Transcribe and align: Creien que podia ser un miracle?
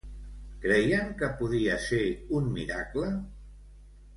Creien 0.63 1.11
que 1.19 1.29
podia 1.41 1.75
ser 1.83 2.01
un 2.41 2.51
miracle? 2.59 3.11